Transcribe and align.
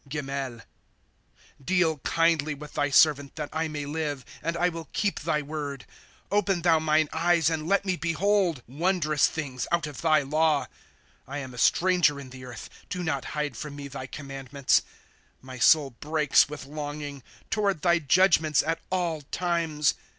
'Deal 1.63 1.99
kindly 1.99 2.55
with 2.55 2.73
thy 2.73 2.89
servant 2.89 3.35
that 3.35 3.49
I 3.53 3.67
may 3.67 3.85
live; 3.85 4.25
And 4.41 4.57
I 4.57 4.67
will 4.69 4.89
keep 4.93 5.19
thy 5.19 5.43
word. 5.43 5.85
3 6.31 6.37
Open 6.39 6.61
thou 6.63 6.79
mine 6.79 7.07
eyes, 7.13 7.51
and 7.51 7.67
let 7.67 7.85
me 7.85 7.95
behold,— 7.97 8.63
Wondrous 8.67 9.27
things 9.27 9.67
out 9.71 9.85
of 9.85 10.01
thy 10.01 10.23
law! 10.23 10.61
9 11.27 11.35
I 11.37 11.37
am 11.37 11.53
a 11.53 11.59
stranger 11.59 12.19
in 12.19 12.31
the 12.31 12.45
earth; 12.45 12.67
Do 12.89 13.03
not 13.03 13.25
hide 13.37 13.55
from 13.55 13.75
me 13.75 13.87
thy 13.87 14.07
commandments. 14.07 14.81
My 15.39 15.59
soul 15.59 15.91
breaks 15.91 16.49
with 16.49 16.65
longing, 16.65 17.21
Toward 17.51 17.83
thy 17.83 17.99
judgments 17.99 18.63
at 18.63 18.81
all 18.89 19.21
times. 19.29 19.93